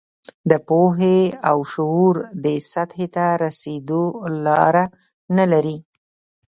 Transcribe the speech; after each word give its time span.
د 0.49 0.51
پوهې 0.67 1.19
او 1.49 1.57
شعور 1.73 2.15
دې 2.43 2.55
سطحې 2.71 3.07
ته 3.15 3.25
رسېدو 3.43 4.03
لاره 4.45 4.85
نه 5.37 5.45
لري. 5.51 5.77